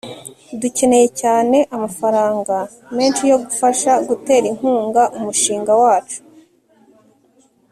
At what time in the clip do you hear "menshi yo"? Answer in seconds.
2.97-3.37